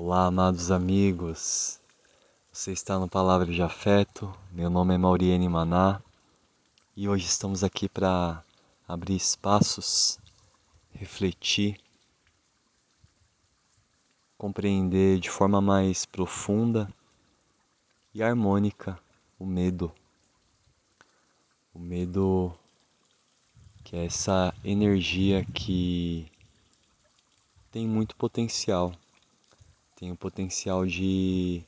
Olá, 0.00 0.26
amados 0.26 0.70
amigos. 0.70 1.80
Você 2.52 2.70
está 2.70 3.00
no 3.00 3.08
Palavra 3.08 3.52
de 3.52 3.60
Afeto. 3.60 4.32
Meu 4.52 4.70
nome 4.70 4.94
é 4.94 4.96
Mauriene 4.96 5.48
Maná 5.48 6.00
e 6.96 7.08
hoje 7.08 7.26
estamos 7.26 7.64
aqui 7.64 7.88
para 7.88 8.44
abrir 8.86 9.16
espaços, 9.16 10.20
refletir, 10.92 11.80
compreender 14.38 15.18
de 15.18 15.28
forma 15.28 15.60
mais 15.60 16.06
profunda 16.06 16.88
e 18.14 18.22
harmônica 18.22 18.96
o 19.36 19.44
medo. 19.44 19.92
O 21.74 21.80
medo 21.80 22.56
que 23.82 23.96
é 23.96 24.04
essa 24.04 24.54
energia 24.62 25.44
que 25.46 26.30
tem 27.72 27.84
muito 27.84 28.14
potencial 28.14 28.92
tem 29.98 30.12
o 30.12 30.16
potencial 30.16 30.86
de, 30.86 31.64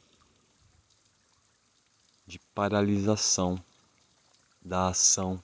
de 2.25 2.39
paralisação 2.55 3.61
da 4.63 4.87
ação, 4.87 5.43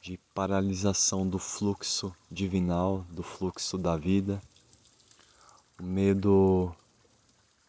de 0.00 0.18
paralisação 0.34 1.28
do 1.28 1.38
fluxo 1.38 2.16
divinal, 2.30 3.04
do 3.10 3.22
fluxo 3.22 3.76
da 3.76 3.94
vida. 3.94 4.40
O 5.78 5.82
medo, 5.82 6.74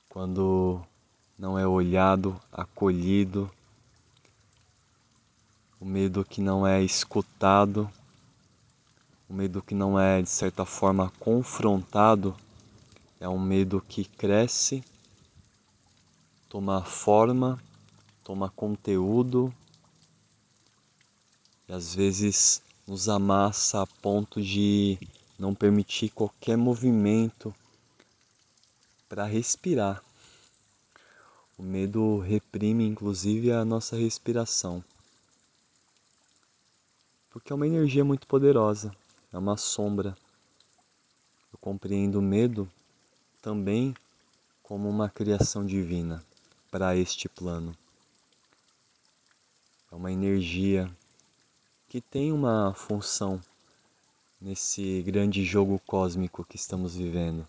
quando 0.07 0.81
não 1.37 1.59
é 1.59 1.67
olhado, 1.67 2.39
acolhido, 2.49 3.51
o 5.81 5.85
medo 5.85 6.23
que 6.23 6.39
não 6.39 6.65
é 6.65 6.81
escutado, 6.81 7.91
o 9.27 9.33
medo 9.33 9.61
que 9.61 9.75
não 9.75 9.99
é, 9.99 10.21
de 10.21 10.29
certa 10.29 10.63
forma, 10.63 11.11
confrontado 11.19 12.33
é 13.19 13.27
um 13.27 13.39
medo 13.39 13.81
que 13.81 14.05
cresce, 14.05 14.83
toma 16.47 16.83
forma, 16.83 17.61
toma 18.23 18.49
conteúdo 18.49 19.53
e 21.67 21.73
às 21.73 21.95
vezes 21.95 22.61
nos 22.87 23.09
amassa 23.09 23.81
a 23.81 23.87
ponto 23.87 24.41
de 24.41 24.97
não 25.37 25.53
permitir 25.53 26.09
qualquer 26.09 26.57
movimento 26.57 27.53
para 29.09 29.25
respirar. 29.25 30.03
O 31.57 31.63
medo 31.63 32.19
reprime 32.19 32.85
inclusive 32.85 33.51
a 33.51 33.65
nossa 33.65 33.95
respiração. 33.95 34.83
Porque 37.31 37.51
é 37.51 37.55
uma 37.55 37.67
energia 37.67 38.05
muito 38.05 38.27
poderosa, 38.27 38.95
é 39.33 39.37
uma 39.37 39.57
sombra. 39.57 40.15
Eu 41.51 41.59
compreendo 41.59 42.19
o 42.19 42.21
medo 42.21 42.69
também 43.47 43.95
como 44.61 44.89
uma 44.89 45.07
criação 45.07 45.65
divina 45.65 46.21
para 46.69 46.97
este 46.97 47.29
plano. 47.29 47.73
É 49.89 49.95
uma 49.95 50.11
energia 50.11 50.93
que 51.87 52.01
tem 52.01 52.33
uma 52.33 52.73
função 52.73 53.41
nesse 54.41 55.01
grande 55.03 55.45
jogo 55.45 55.79
cósmico 55.87 56.43
que 56.43 56.57
estamos 56.57 56.97
vivendo, 56.97 57.47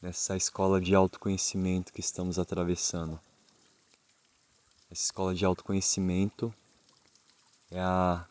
nessa 0.00 0.38
escola 0.38 0.80
de 0.80 0.94
autoconhecimento 0.94 1.92
que 1.92 2.00
estamos 2.00 2.38
atravessando. 2.38 3.20
Essa 4.90 5.02
escola 5.04 5.34
de 5.34 5.44
autoconhecimento 5.44 6.50
é 7.70 7.78
a 7.78 8.24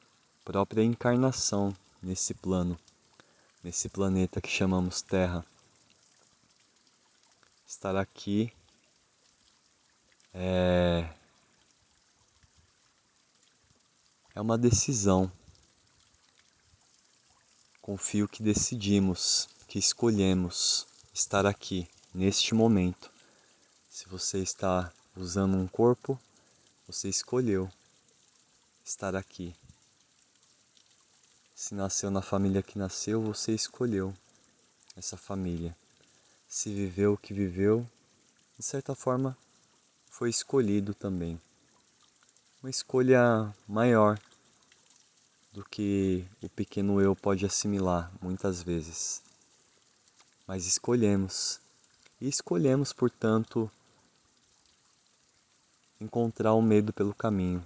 própria 0.44 0.82
encarnação 0.82 1.72
nesse 2.02 2.34
plano, 2.34 2.76
nesse 3.64 3.90
planeta 3.90 4.42
que 4.42 4.50
chamamos 4.50 5.04
Terra 5.04 5.46
estar 7.70 7.96
aqui 7.96 8.52
é, 10.34 11.08
é 14.34 14.42
uma 14.42 14.58
decisão. 14.58 15.32
Confio 17.80 18.28
que 18.28 18.42
decidimos, 18.42 19.48
que 19.68 19.78
escolhemos 19.78 20.88
estar 21.14 21.46
aqui 21.46 21.88
neste 22.12 22.56
momento. 22.56 23.12
Se 23.88 24.10
você 24.10 24.40
está 24.40 24.92
usando 25.16 25.56
um 25.56 25.68
corpo, 25.68 26.20
você 26.88 27.08
escolheu 27.08 27.72
estar 28.84 29.16
aqui. 29.16 29.56
Se 31.54 31.76
nasceu 31.76 32.10
na 32.10 32.24
família 32.24 32.64
que 32.64 32.80
nasceu, 32.80 33.22
você 33.22 33.54
escolheu 33.54 34.12
essa 34.98 35.16
família 35.16 35.78
se 36.50 36.74
viveu 36.74 37.14
o 37.14 37.18
que 37.18 37.32
viveu, 37.32 37.88
de 38.58 38.66
certa 38.66 38.96
forma 38.96 39.38
foi 40.10 40.32
escolhido 40.32 40.96
também. 40.96 41.40
Uma 42.62 42.72
escolha 42.72 43.54
maior 43.68 44.20
do 45.54 45.64
que 45.64 46.26
o 46.42 46.50
pequeno 46.50 47.00
eu 47.00 47.16
pode 47.16 47.46
assimilar 47.46 48.12
muitas 48.20 48.64
vezes. 48.64 49.22
Mas 50.48 50.66
escolhemos. 50.66 51.62
E 52.20 52.28
escolhemos, 52.28 52.92
portanto, 52.92 53.72
encontrar 56.02 56.54
o 56.54 56.62
medo 56.64 56.92
pelo 56.92 57.14
caminho. 57.14 57.64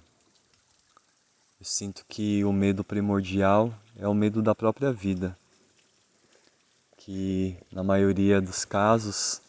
Eu 1.58 1.64
sinto 1.64 2.04
que 2.06 2.44
o 2.44 2.52
medo 2.52 2.84
primordial 2.84 3.74
é 3.96 4.06
o 4.06 4.14
medo 4.14 4.42
da 4.42 4.54
própria 4.54 4.92
vida 4.92 5.36
que 7.04 7.54
na 7.70 7.84
maioria 7.84 8.40
dos 8.40 8.64
casos 8.64 9.42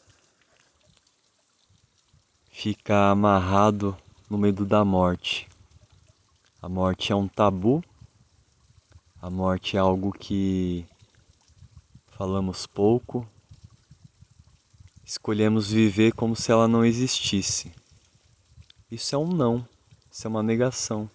fica 2.51 3.11
amarrado 3.11 3.97
no 4.29 4.37
medo 4.37 4.65
da 4.65 4.83
morte. 4.83 5.47
A 6.61 6.67
morte 6.67 7.13
é 7.13 7.15
um 7.15 7.29
tabu, 7.29 7.81
a 9.21 9.29
morte 9.29 9.77
é 9.77 9.79
algo 9.79 10.11
que 10.11 10.85
falamos 12.07 12.67
pouco, 12.67 13.25
escolhemos 15.05 15.71
viver 15.71 16.11
como 16.11 16.35
se 16.35 16.51
ela 16.51 16.67
não 16.67 16.83
existisse. 16.83 17.71
Isso 18.91 19.15
é 19.15 19.17
um 19.17 19.29
não, 19.29 19.65
isso 20.11 20.27
é 20.27 20.29
uma 20.29 20.43
negação. 20.43 21.09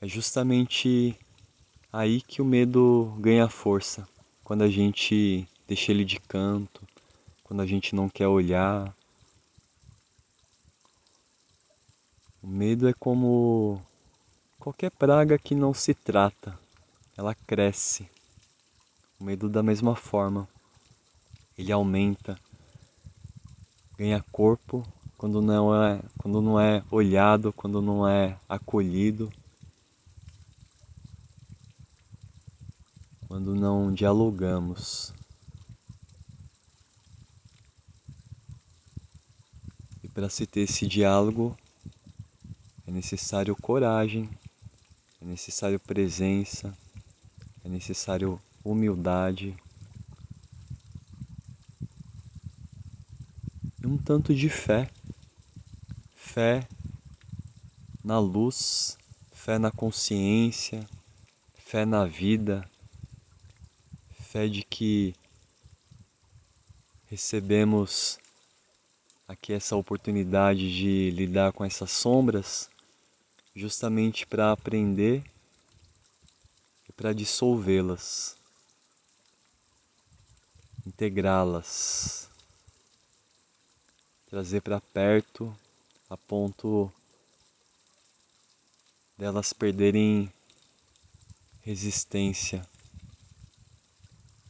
É 0.00 0.08
justamente 0.08 1.16
Aí 1.90 2.20
que 2.20 2.42
o 2.42 2.44
medo 2.44 3.16
ganha 3.18 3.48
força, 3.48 4.06
quando 4.44 4.62
a 4.62 4.68
gente 4.68 5.48
deixa 5.66 5.90
ele 5.90 6.04
de 6.04 6.20
canto, 6.20 6.86
quando 7.42 7.60
a 7.60 7.66
gente 7.66 7.94
não 7.94 8.10
quer 8.10 8.26
olhar. 8.26 8.94
O 12.42 12.46
medo 12.46 12.86
é 12.86 12.92
como 12.92 13.80
qualquer 14.58 14.90
praga 14.90 15.38
que 15.38 15.54
não 15.54 15.72
se 15.72 15.94
trata, 15.94 16.58
ela 17.16 17.34
cresce. 17.34 18.06
O 19.18 19.24
medo 19.24 19.48
da 19.48 19.62
mesma 19.62 19.96
forma, 19.96 20.46
ele 21.56 21.72
aumenta, 21.72 22.38
ganha 23.96 24.22
corpo 24.30 24.86
quando 25.16 25.40
não 25.40 25.74
é, 25.74 26.02
quando 26.18 26.42
não 26.42 26.60
é 26.60 26.84
olhado, 26.90 27.50
quando 27.50 27.80
não 27.80 28.06
é 28.06 28.38
acolhido. 28.46 29.32
Quando 33.28 33.54
não 33.54 33.92
dialogamos. 33.92 35.12
E 40.02 40.08
para 40.08 40.30
se 40.30 40.46
ter 40.46 40.60
esse 40.60 40.86
diálogo 40.86 41.54
é 42.86 42.90
necessário 42.90 43.54
coragem, 43.54 44.30
é 45.20 45.26
necessário 45.26 45.78
presença, 45.78 46.72
é 47.62 47.68
necessário 47.68 48.40
humildade. 48.64 49.54
E 53.82 53.86
um 53.86 53.98
tanto 53.98 54.34
de 54.34 54.48
fé. 54.48 54.90
Fé 56.14 56.66
na 58.02 58.18
luz, 58.18 58.96
fé 59.32 59.58
na 59.58 59.70
consciência, 59.70 60.86
fé 61.54 61.84
na 61.84 62.06
vida 62.06 62.68
fé 64.38 64.48
de 64.48 64.62
que 64.62 65.16
recebemos 67.06 68.20
aqui 69.26 69.52
essa 69.52 69.74
oportunidade 69.74 70.76
de 70.76 71.10
lidar 71.10 71.52
com 71.52 71.64
essas 71.64 71.90
sombras 71.90 72.70
justamente 73.52 74.24
para 74.24 74.52
aprender 74.52 75.24
e 76.88 76.92
para 76.92 77.12
dissolvê-las, 77.12 78.36
integrá-las, 80.86 82.30
trazer 84.30 84.60
para 84.60 84.80
perto 84.80 85.52
a 86.08 86.16
ponto 86.16 86.92
delas 89.16 89.52
perderem 89.52 90.32
resistência 91.60 92.64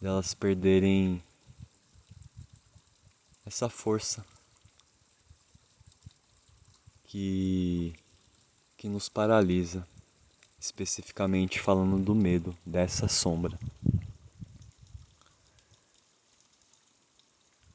delas 0.01 0.35
perderem 0.35 1.23
essa 3.45 3.69
força 3.69 4.25
que, 7.05 7.95
que 8.77 8.89
nos 8.89 9.09
paralisa, 9.09 9.87
especificamente 10.61 11.61
falando 11.61 11.99
do 11.99 12.15
medo, 12.15 12.57
dessa 12.65 13.09
sombra. 13.09 13.59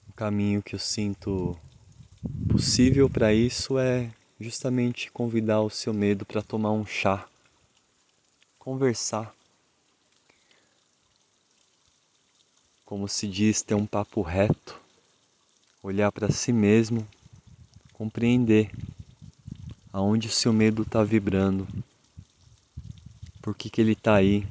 O 0.07 0.13
caminho 0.13 0.61
que 0.61 0.75
eu 0.75 0.79
sinto 0.79 1.57
possível 2.47 3.09
para 3.09 3.33
isso 3.33 3.79
é 3.79 4.13
justamente 4.39 5.11
convidar 5.11 5.61
o 5.61 5.69
seu 5.71 5.91
medo 5.91 6.23
para 6.23 6.43
tomar 6.43 6.71
um 6.71 6.85
chá, 6.85 7.27
conversar. 8.59 9.35
Como 12.93 13.07
se 13.07 13.27
diz, 13.27 13.63
ter 13.63 13.73
um 13.73 13.87
papo 13.87 14.21
reto, 14.21 14.79
olhar 15.81 16.11
para 16.11 16.29
si 16.29 16.53
mesmo, 16.53 17.07
compreender 17.91 18.69
aonde 19.91 20.27
o 20.27 20.31
seu 20.31 20.53
medo 20.53 20.83
está 20.83 21.03
vibrando, 21.03 21.67
por 23.41 23.55
que, 23.55 23.67
que 23.67 23.81
ele 23.81 23.93
está 23.93 24.13
aí, 24.13 24.45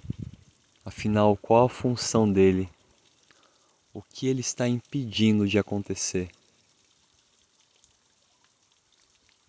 afinal, 0.85 1.37
qual 1.37 1.67
a 1.67 1.69
função 1.69 2.29
dele 2.33 2.69
o 3.94 4.03
que 4.03 4.27
ele 4.27 4.41
está 4.41 4.67
impedindo 4.67 5.47
de 5.47 5.56
acontecer. 5.56 6.29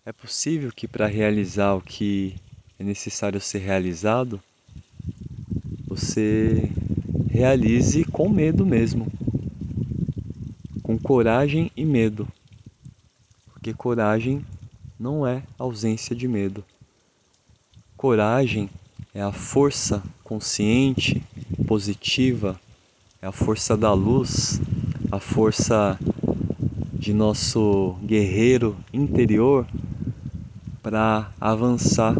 É 0.06 0.12
possível 0.12 0.70
que 0.70 0.86
para 0.86 1.08
realizar 1.08 1.74
o 1.74 1.80
que 1.80 2.36
é 2.78 2.84
necessário 2.84 3.40
ser 3.40 3.58
realizado, 3.58 4.40
você 5.88 6.70
realize 7.34 8.04
com 8.04 8.28
medo 8.28 8.64
mesmo, 8.64 9.08
com 10.84 10.96
coragem 10.96 11.68
e 11.76 11.84
medo, 11.84 12.28
porque 13.52 13.74
coragem 13.74 14.46
não 14.96 15.26
é 15.26 15.42
ausência 15.58 16.14
de 16.14 16.28
medo. 16.28 16.64
Coragem 17.96 18.70
é 19.12 19.20
a 19.20 19.32
força 19.32 20.00
consciente, 20.22 21.20
positiva 21.66 22.56
é 23.20 23.26
a 23.26 23.32
força 23.32 23.76
da 23.76 23.92
luz, 23.92 24.60
a 25.10 25.18
força 25.18 25.98
de 26.92 27.12
nosso 27.12 27.96
guerreiro 28.04 28.76
interior 28.92 29.66
para 30.80 31.32
avançar, 31.40 32.14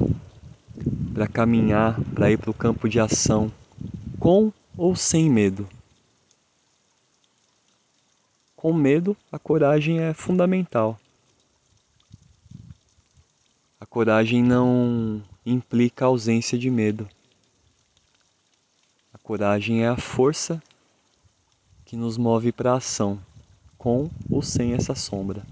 para 1.14 1.28
caminhar, 1.28 2.00
para 2.16 2.32
ir 2.32 2.36
para 2.36 2.50
o 2.50 2.54
campo 2.54 2.88
de 2.88 2.98
ação, 2.98 3.48
com 4.18 4.52
ou 4.76 4.96
sem 4.96 5.30
medo. 5.30 5.68
Com 8.56 8.72
medo, 8.72 9.16
a 9.30 9.38
coragem 9.38 10.00
é 10.00 10.14
fundamental. 10.14 10.98
A 13.78 13.86
coragem 13.86 14.42
não 14.42 15.22
implica 15.44 16.06
ausência 16.06 16.58
de 16.58 16.70
medo. 16.70 17.08
A 19.12 19.18
coragem 19.18 19.84
é 19.84 19.88
a 19.88 19.96
força 19.96 20.62
que 21.84 21.96
nos 21.96 22.16
move 22.16 22.50
para 22.50 22.72
a 22.72 22.76
ação, 22.76 23.22
com 23.76 24.10
ou 24.30 24.40
sem 24.42 24.72
essa 24.72 24.94
sombra. 24.94 25.46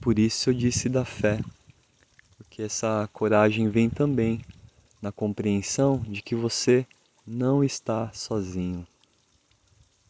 Por 0.00 0.18
isso 0.18 0.48
eu 0.48 0.54
disse 0.54 0.88
da 0.88 1.04
fé, 1.04 1.42
porque 2.50 2.62
essa 2.62 3.08
coragem 3.12 3.68
vem 3.68 3.88
também 3.88 4.44
na 5.00 5.12
compreensão 5.12 6.00
de 6.00 6.20
que 6.20 6.34
você 6.34 6.84
não 7.24 7.62
está 7.62 8.12
sozinho, 8.12 8.84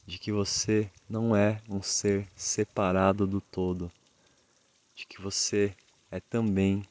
de 0.06 0.18
que 0.18 0.32
você 0.32 0.90
não 1.06 1.36
é 1.36 1.60
um 1.68 1.82
ser 1.82 2.26
separado 2.34 3.26
do 3.26 3.42
todo, 3.42 3.92
de 4.94 5.06
que 5.06 5.20
você 5.20 5.76
é 6.10 6.18
também 6.18 6.82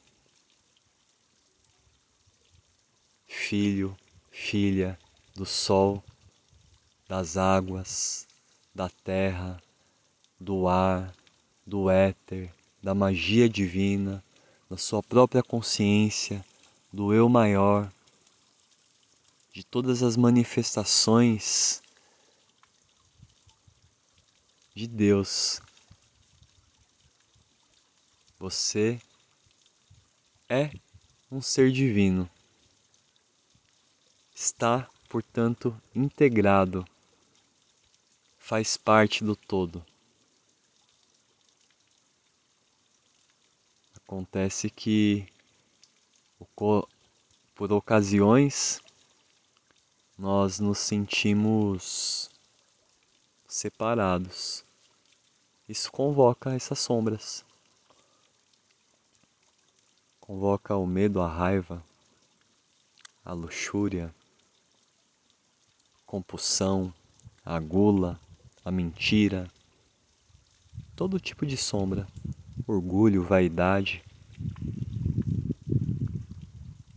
filho, 3.26 3.96
filha 4.30 4.96
do 5.34 5.44
sol, 5.44 6.00
das 7.08 7.36
águas, 7.36 8.24
da 8.72 8.88
terra, 8.88 9.60
do 10.38 10.68
ar, 10.68 11.12
do 11.66 11.90
éter, 11.90 12.54
da 12.80 12.94
magia 12.94 13.48
divina, 13.48 14.22
da 14.70 14.76
sua 14.76 15.02
própria 15.02 15.42
consciência, 15.42 16.42
do 16.92 17.12
eu 17.12 17.28
maior, 17.28 17.92
de 19.52 19.62
todas 19.64 20.02
as 20.02 20.16
manifestações 20.16 21.82
de 24.74 24.86
Deus. 24.86 25.60
Você 28.38 28.98
é 30.48 30.70
um 31.30 31.42
ser 31.42 31.70
divino 31.70 32.30
está, 34.40 34.88
portanto, 35.08 35.78
integrado, 35.94 36.82
faz 38.38 38.74
parte 38.74 39.22
do 39.22 39.36
todo. 39.36 39.84
Acontece 44.10 44.68
que, 44.68 45.24
por 47.54 47.72
ocasiões, 47.72 48.82
nós 50.18 50.58
nos 50.58 50.80
sentimos 50.80 52.28
separados. 53.46 54.64
Isso 55.68 55.92
convoca 55.92 56.52
essas 56.52 56.80
sombras. 56.80 57.44
Convoca 60.18 60.74
o 60.74 60.84
medo, 60.84 61.20
a 61.20 61.28
raiva, 61.28 61.80
a 63.24 63.32
luxúria, 63.32 64.12
compulsão, 66.04 66.92
a 67.44 67.60
gula, 67.60 68.20
a 68.64 68.72
mentira, 68.72 69.48
todo 70.96 71.20
tipo 71.20 71.46
de 71.46 71.56
sombra, 71.56 72.08
orgulho, 72.66 73.22
vaidade. 73.22 74.02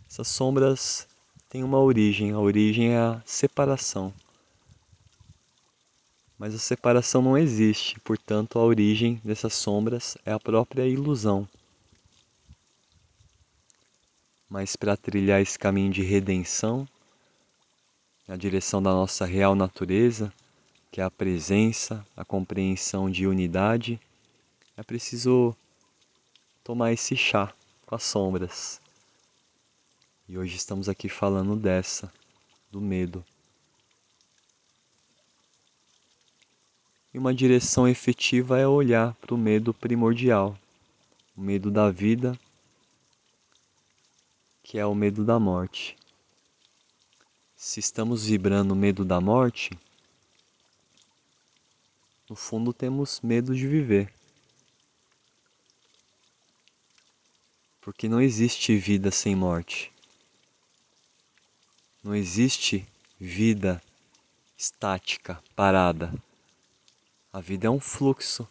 Essas 0.09 0.27
sombras 0.27 1.07
têm 1.49 1.63
uma 1.63 1.79
origem, 1.79 2.31
a 2.31 2.39
origem 2.39 2.93
é 2.93 2.97
a 2.97 3.21
separação. 3.25 4.13
Mas 6.37 6.53
a 6.53 6.59
separação 6.59 7.21
não 7.21 7.37
existe, 7.37 7.99
portanto, 8.01 8.59
a 8.59 8.63
origem 8.63 9.21
dessas 9.23 9.53
sombras 9.53 10.17
é 10.25 10.31
a 10.31 10.39
própria 10.39 10.87
ilusão. 10.87 11.47
Mas 14.49 14.75
para 14.75 14.95
trilhar 14.95 15.41
esse 15.41 15.57
caminho 15.57 15.91
de 15.91 16.03
redenção, 16.03 16.87
na 18.27 18.35
direção 18.35 18.81
da 18.81 18.91
nossa 18.91 19.25
real 19.25 19.55
natureza, 19.55 20.31
que 20.91 21.01
é 21.01 21.03
a 21.03 21.09
presença, 21.09 22.05
a 22.15 22.23
compreensão 22.23 23.09
de 23.09 23.25
unidade, 23.25 23.99
é 24.77 24.83
preciso 24.83 25.55
tomar 26.63 26.91
esse 26.91 27.15
chá 27.15 27.53
com 27.85 27.95
as 27.95 28.03
sombras. 28.03 28.81
E 30.27 30.37
hoje 30.37 30.55
estamos 30.55 30.87
aqui 30.87 31.09
falando 31.09 31.55
dessa, 31.55 32.11
do 32.71 32.81
medo. 32.81 33.23
E 37.13 37.17
uma 37.17 37.33
direção 37.33 37.87
efetiva 37.87 38.57
é 38.57 38.67
olhar 38.67 39.13
para 39.15 39.35
o 39.35 39.37
medo 39.37 39.73
primordial, 39.73 40.57
o 41.37 41.41
medo 41.41 41.69
da 41.69 41.91
vida, 41.91 42.37
que 44.63 44.79
é 44.79 44.85
o 44.85 44.95
medo 44.95 45.23
da 45.23 45.39
morte 45.39 45.95
se 47.63 47.79
estamos 47.79 48.25
vibrando 48.25 48.75
medo 48.75 49.05
da 49.05 49.21
morte, 49.21 49.71
no 52.29 52.35
fundo 52.35 52.73
temos 52.73 53.21
medo 53.21 53.55
de 53.55 53.65
viver. 53.65 54.13
Porque 57.83 58.07
não 58.07 58.21
existe 58.21 58.77
vida 58.77 59.11
sem 59.11 59.35
morte. 59.35 59.91
Não 62.01 62.15
existe 62.15 62.87
vida 63.19 63.83
estática, 64.57 65.43
parada. 65.53 66.13
A 67.31 67.41
vida 67.41 67.67
é 67.67 67.69
um 67.69 67.81
fluxo. 67.81 68.47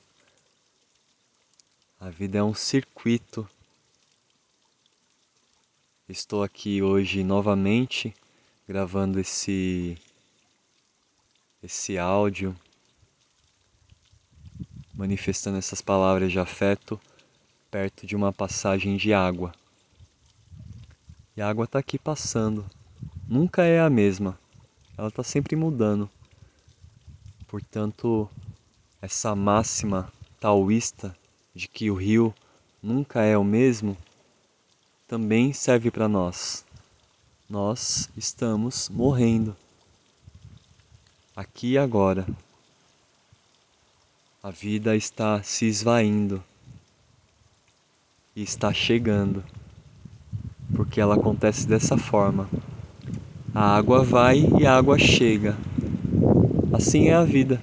A 1.99 2.11
vida 2.11 2.39
é 2.39 2.43
um 2.43 2.53
circuito. 2.53 3.49
Estou 6.07 6.43
aqui 6.43 6.83
hoje 6.83 7.25
novamente 7.25 8.15
gravando 8.69 9.19
esse 9.19 9.97
esse 11.63 11.97
áudio 11.97 12.55
manifestando 14.93 15.57
essas 15.57 15.81
palavras 15.81 16.31
de 16.31 16.39
afeto 16.39 17.01
perto 17.73 18.07
de 18.07 18.15
uma 18.15 18.31
passagem 18.31 18.99
de 18.99 19.15
água. 19.15 19.51
E 21.35 21.41
a 21.41 21.49
água 21.49 21.65
está 21.65 21.79
aqui 21.79 21.99
passando. 21.99 22.67
Nunca 23.27 23.65
é 23.65 23.81
a 23.81 23.89
mesma. 23.89 24.39
ela 24.97 25.09
está 25.09 25.25
sempre 25.25 25.57
mudando. 25.57 26.09
Portanto, 27.49 28.29
essa 29.01 29.35
máxima 29.35 30.13
taoísta 30.39 31.17
de 31.55 31.67
que 31.67 31.91
o 31.91 31.95
rio 31.95 32.35
nunca 32.83 33.23
é 33.23 33.39
o 33.39 33.45
mesmo 33.45 33.97
também 35.09 35.55
serve 35.55 35.91
para 35.91 36.07
nós. 36.07 36.67
Nós 37.49 38.11
estamos 38.15 38.91
morrendo 38.91 39.57
aqui 41.35 41.73
e 41.73 41.79
agora. 41.79 42.27
A 44.43 44.51
vida 44.51 44.95
está 44.95 45.43
se 45.43 45.65
esvaindo 45.65 46.45
está 48.41 48.73
chegando, 48.73 49.45
porque 50.75 51.01
ela 51.01 51.17
acontece 51.17 51.67
dessa 51.67 51.99
forma. 51.99 52.49
A 53.55 53.77
água 53.77 54.03
vai 54.03 54.49
e 54.59 54.67
a 54.67 54.75
água 54.75 54.99
chega. 54.99 55.55
Assim 56.73 57.09
é 57.09 57.15
a 57.15 57.25
vida. 57.25 57.61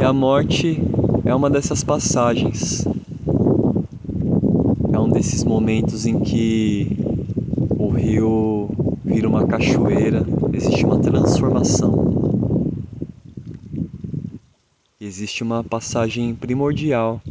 E 0.00 0.02
a 0.02 0.12
morte 0.12 0.82
é 1.24 1.32
uma 1.32 1.48
dessas 1.48 1.84
passagens. 1.84 2.84
É 4.92 4.98
um 4.98 5.08
desses 5.08 5.44
momentos 5.44 6.06
em 6.06 6.18
que 6.18 6.96
o 7.78 7.88
rio 7.90 8.68
vira 9.04 9.28
uma 9.28 9.46
cachoeira, 9.46 10.26
existe 10.52 10.84
uma 10.84 10.98
transformação. 10.98 12.72
Existe 15.00 15.44
uma 15.44 15.62
passagem 15.62 16.34
primordial 16.34 17.22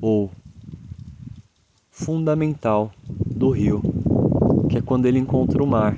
ou 0.00 0.30
fundamental 1.96 2.92
do 3.08 3.50
rio, 3.50 3.80
que 4.68 4.76
é 4.76 4.82
quando 4.82 5.06
ele 5.06 5.18
encontra 5.18 5.62
o 5.62 5.66
mar. 5.66 5.96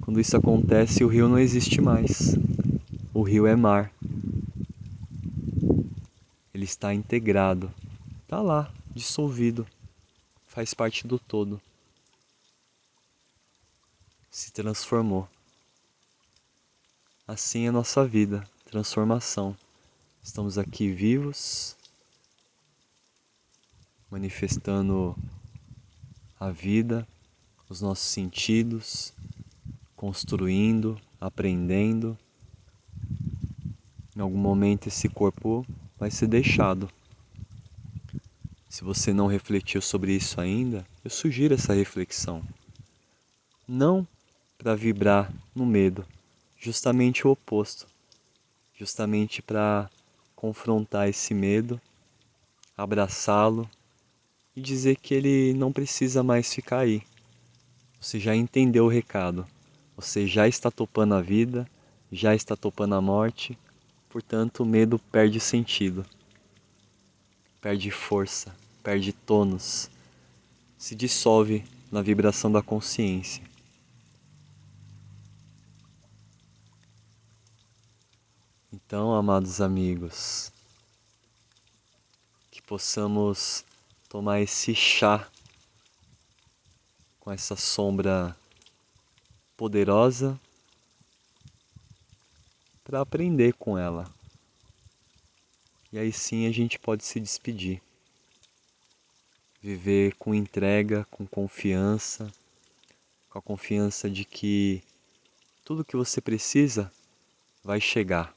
Quando 0.00 0.20
isso 0.20 0.36
acontece, 0.36 1.04
o 1.04 1.06
rio 1.06 1.28
não 1.28 1.38
existe 1.38 1.80
mais. 1.80 2.34
O 3.14 3.22
rio 3.22 3.46
é 3.46 3.54
mar. 3.54 3.92
Ele 6.52 6.64
está 6.64 6.92
integrado, 6.92 7.72
está 8.24 8.42
lá, 8.42 8.68
dissolvido, 8.92 9.64
faz 10.48 10.74
parte 10.74 11.06
do 11.06 11.20
todo. 11.20 11.60
Se 14.28 14.52
transformou. 14.52 15.28
Assim 17.28 17.66
é 17.66 17.68
a 17.68 17.72
nossa 17.72 18.04
vida, 18.04 18.44
transformação. 18.64 19.56
Estamos 20.20 20.58
aqui 20.58 20.90
vivos, 20.90 21.75
manifestando 24.10 25.16
a 26.38 26.50
vida, 26.50 27.06
os 27.68 27.80
nossos 27.80 28.06
sentidos, 28.06 29.12
construindo, 29.96 31.00
aprendendo. 31.20 32.16
Em 34.16 34.20
algum 34.20 34.38
momento 34.38 34.86
esse 34.86 35.08
corpo 35.08 35.66
vai 35.98 36.10
ser 36.10 36.28
deixado. 36.28 36.88
Se 38.68 38.84
você 38.84 39.12
não 39.12 39.26
refletiu 39.26 39.80
sobre 39.80 40.12
isso 40.12 40.40
ainda, 40.40 40.86
eu 41.02 41.10
sugiro 41.10 41.54
essa 41.54 41.72
reflexão. 41.72 42.42
Não 43.66 44.06
para 44.58 44.76
vibrar 44.76 45.32
no 45.54 45.66
medo, 45.66 46.06
justamente 46.58 47.26
o 47.26 47.30
oposto. 47.30 47.86
Justamente 48.78 49.40
para 49.40 49.90
confrontar 50.34 51.08
esse 51.08 51.32
medo, 51.32 51.80
abraçá-lo 52.76 53.68
e 54.56 54.60
dizer 54.62 54.96
que 54.96 55.12
ele 55.12 55.52
não 55.52 55.70
precisa 55.70 56.22
mais 56.22 56.52
ficar 56.52 56.78
aí. 56.78 57.02
Você 58.00 58.18
já 58.18 58.34
entendeu 58.34 58.86
o 58.86 58.88
recado. 58.88 59.46
Você 59.94 60.26
já 60.26 60.48
está 60.48 60.70
topando 60.70 61.14
a 61.14 61.20
vida, 61.20 61.68
já 62.10 62.34
está 62.34 62.56
topando 62.56 62.94
a 62.94 63.00
morte, 63.00 63.58
portanto 64.08 64.62
o 64.62 64.66
medo 64.66 64.98
perde 64.98 65.38
sentido, 65.40 66.04
perde 67.60 67.90
força, 67.90 68.54
perde 68.82 69.12
tônus, 69.12 69.90
se 70.78 70.94
dissolve 70.94 71.64
na 71.90 72.02
vibração 72.02 72.50
da 72.50 72.62
consciência. 72.62 73.42
Então, 78.72 79.14
amados 79.14 79.60
amigos, 79.60 80.52
que 82.50 82.60
possamos 82.62 83.64
tomar 84.16 84.40
esse 84.40 84.74
chá 84.74 85.30
com 87.20 87.30
essa 87.30 87.54
sombra 87.54 88.34
poderosa 89.58 90.40
para 92.82 93.02
aprender 93.02 93.52
com 93.52 93.76
ela. 93.76 94.10
E 95.92 95.98
aí 95.98 96.10
sim 96.14 96.46
a 96.46 96.50
gente 96.50 96.78
pode 96.78 97.04
se 97.04 97.20
despedir. 97.20 97.82
Viver 99.60 100.14
com 100.14 100.34
entrega, 100.34 101.06
com 101.10 101.26
confiança, 101.26 102.32
com 103.28 103.38
a 103.38 103.42
confiança 103.42 104.08
de 104.08 104.24
que 104.24 104.82
tudo 105.62 105.84
que 105.84 105.94
você 105.94 106.22
precisa 106.22 106.90
vai 107.62 107.82
chegar, 107.82 108.34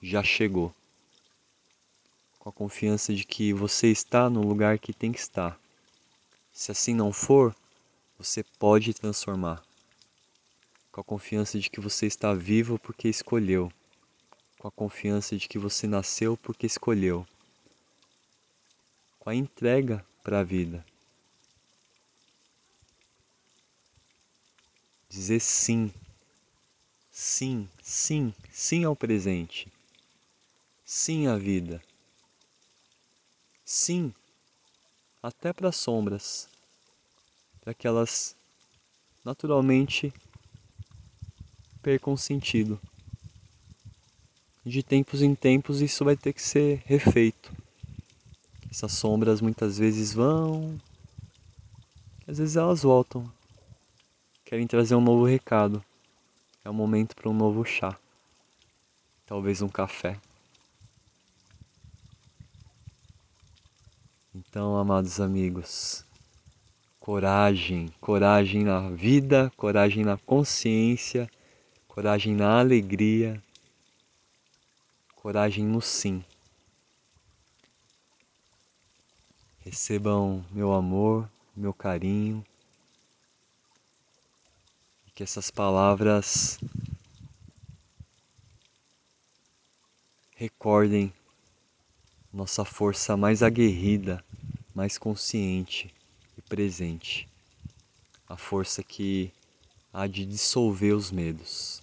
já 0.00 0.22
chegou 0.22 0.74
com 2.44 2.50
a 2.50 2.52
confiança 2.52 3.14
de 3.14 3.24
que 3.24 3.54
você 3.54 3.86
está 3.86 4.28
no 4.28 4.42
lugar 4.42 4.78
que 4.78 4.92
tem 4.92 5.10
que 5.10 5.18
estar. 5.18 5.58
Se 6.52 6.70
assim 6.70 6.94
não 6.94 7.10
for, 7.10 7.56
você 8.18 8.44
pode 8.58 8.92
transformar. 8.92 9.64
Com 10.92 11.00
a 11.00 11.04
confiança 11.04 11.58
de 11.58 11.70
que 11.70 11.80
você 11.80 12.04
está 12.04 12.34
vivo 12.34 12.78
porque 12.78 13.08
escolheu. 13.08 13.72
Com 14.58 14.68
a 14.68 14.70
confiança 14.70 15.38
de 15.38 15.48
que 15.48 15.58
você 15.58 15.86
nasceu 15.86 16.36
porque 16.36 16.66
escolheu. 16.66 17.26
Com 19.18 19.30
a 19.30 19.34
entrega 19.34 20.04
para 20.22 20.40
a 20.40 20.44
vida. 20.44 20.84
Dizer 25.08 25.40
sim. 25.40 25.90
Sim, 27.10 27.66
sim, 27.82 28.34
sim 28.52 28.84
ao 28.84 28.94
presente. 28.94 29.72
Sim 30.84 31.26
à 31.26 31.38
vida. 31.38 31.82
Sim, 33.64 34.12
até 35.22 35.50
para 35.50 35.70
as 35.70 35.76
sombras, 35.76 36.50
para 37.62 37.72
que 37.72 37.86
elas 37.86 38.36
naturalmente 39.24 40.12
percam 41.80 42.14
sentido. 42.14 42.78
De 44.66 44.82
tempos 44.82 45.22
em 45.22 45.34
tempos 45.34 45.80
isso 45.80 46.04
vai 46.04 46.14
ter 46.14 46.34
que 46.34 46.42
ser 46.42 46.82
refeito. 46.84 47.54
Essas 48.70 48.92
sombras 48.92 49.40
muitas 49.40 49.78
vezes 49.78 50.12
vão, 50.12 50.78
às 52.26 52.36
vezes 52.36 52.56
elas 52.56 52.82
voltam, 52.82 53.32
querem 54.44 54.66
trazer 54.66 54.94
um 54.94 55.00
novo 55.00 55.24
recado. 55.24 55.82
É 56.62 56.68
o 56.68 56.74
momento 56.74 57.16
para 57.16 57.30
um 57.30 57.34
novo 57.34 57.64
chá, 57.64 57.98
talvez 59.26 59.62
um 59.62 59.68
café. 59.68 60.20
Então, 64.54 64.76
amados 64.76 65.18
amigos, 65.18 66.06
coragem, 67.00 67.88
coragem 68.00 68.62
na 68.62 68.88
vida, 68.88 69.52
coragem 69.56 70.04
na 70.04 70.16
consciência, 70.16 71.28
coragem 71.88 72.36
na 72.36 72.60
alegria, 72.60 73.42
coragem 75.16 75.64
no 75.64 75.80
sim. 75.80 76.24
Recebam 79.58 80.44
meu 80.52 80.72
amor, 80.72 81.28
meu 81.56 81.74
carinho, 81.74 82.46
e 85.08 85.10
que 85.10 85.24
essas 85.24 85.50
palavras 85.50 86.60
recordem 90.36 91.12
nossa 92.32 92.64
força 92.64 93.16
mais 93.16 93.42
aguerrida, 93.42 94.24
mais 94.74 94.98
consciente 94.98 95.94
e 96.36 96.42
presente, 96.42 97.28
a 98.28 98.36
força 98.36 98.82
que 98.82 99.32
há 99.92 100.06
de 100.08 100.26
dissolver 100.26 100.94
os 100.94 101.12
medos. 101.12 101.80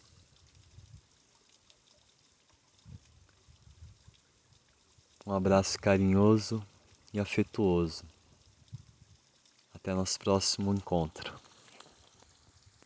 Um 5.26 5.32
abraço 5.32 5.80
carinhoso 5.80 6.62
e 7.14 7.20
afetuoso. 7.20 8.04
Até 9.74 9.94
nosso 9.94 10.20
próximo 10.20 10.74
encontro. 10.74 11.41